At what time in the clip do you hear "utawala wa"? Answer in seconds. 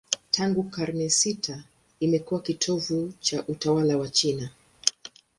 3.47-4.09